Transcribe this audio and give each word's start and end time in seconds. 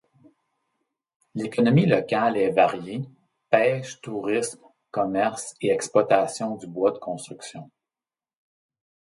L'économie 1.35 1.85
locale 1.85 2.35
est 2.37 2.49
variée, 2.49 3.07
pêche, 3.51 4.01
tourisme, 4.01 4.59
commerces, 4.89 5.53
et 5.61 5.69
exploitation 5.69 6.55
du 6.55 6.65
bois 6.65 6.89
de 6.89 6.97
construction. 6.97 7.69